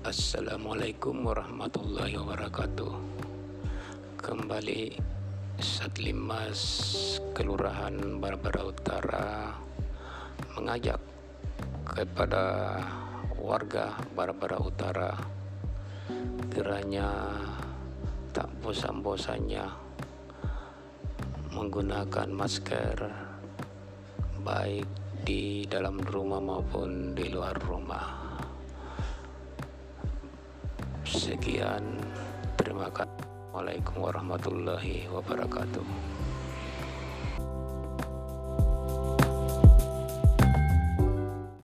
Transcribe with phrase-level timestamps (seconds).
[0.00, 2.88] Assalamualaikum warahmatullahi wabarakatuh.
[4.16, 4.96] Kembali
[5.60, 6.56] Satlimas
[7.36, 9.52] Kelurahan Barbara Utara
[10.56, 10.96] Mengajak
[11.84, 12.80] kepada
[13.36, 15.12] warga Barbara Utara
[16.48, 17.36] Kiranya
[18.32, 19.68] tak bosan-bosannya
[21.52, 22.96] Menggunakan masker
[24.40, 24.88] Baik
[25.28, 28.39] di dalam rumah maupun di luar rumah
[31.20, 32.00] Sekian,
[32.56, 33.12] terima kasih.
[33.52, 35.84] Assalamualaikum warahmatullahi wabarakatuh.